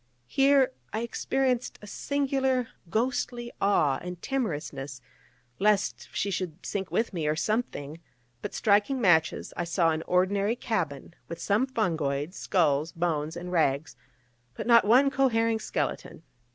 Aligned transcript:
Here 0.25 0.71
I 0.91 1.01
experienced 1.01 1.77
a 1.79 1.85
singular 1.85 2.69
ghostly 2.89 3.51
awe 3.61 3.99
and 4.01 4.19
timorousness, 4.19 4.99
lest 5.59 6.09
she 6.11 6.31
should 6.31 6.65
sink 6.65 6.89
with 6.89 7.13
me, 7.13 7.27
or 7.27 7.35
something: 7.35 7.99
but 8.41 8.55
striking 8.55 8.99
matches, 8.99 9.53
I 9.55 9.63
saw 9.65 9.91
an 9.91 10.01
ordinary 10.07 10.55
cabin, 10.55 11.13
with 11.27 11.37
some 11.39 11.67
fungoids, 11.67 12.33
skulls, 12.35 12.91
bones 12.93 13.37
and 13.37 13.51
rags, 13.51 13.95
but 14.55 14.65
not 14.65 14.85
one 14.85 15.11
cohering 15.11 15.59
skeleton. 15.59 16.23